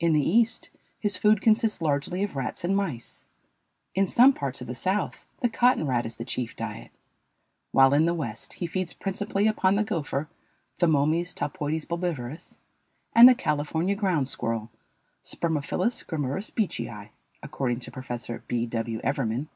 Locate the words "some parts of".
4.06-4.66